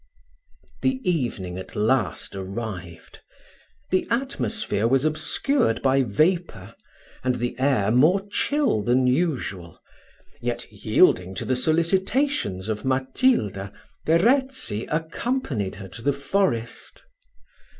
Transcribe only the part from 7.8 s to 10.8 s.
more chill than usual; yet,